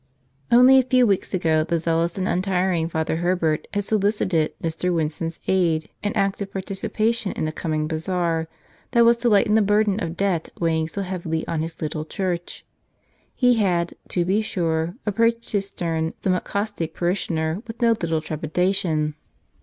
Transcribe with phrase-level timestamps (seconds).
[0.51, 4.91] Only a few weeks ago the zealous and untiring Father Herbert had solicited Mr.
[4.91, 8.47] Winson's aid and active participation in the coming bazaar
[8.93, 12.65] that was to lighten the burden of debt weighing so heavily on his little church.
[13.35, 19.13] He had, to be sure, approached his stern, somewhat caustic parishioner with no little trepidation.